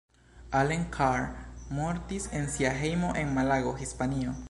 [0.51, 4.33] Allen Carr mortis en sia hejmo en Malago, Hispanio.